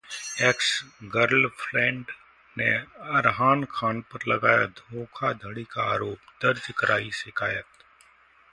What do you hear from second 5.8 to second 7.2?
आरोप, दर्ज कराई